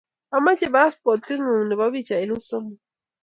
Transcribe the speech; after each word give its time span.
ameche 0.35 0.67
paspotit 0.75 1.39
ng'ung' 1.41 1.67
nebo 1.69 1.85
pichaisiek 1.93 2.43
somok 2.49 2.79